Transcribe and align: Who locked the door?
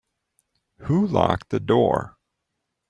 Who 0.85 1.05
locked 1.05 1.49
the 1.51 1.59
door? 1.59 2.17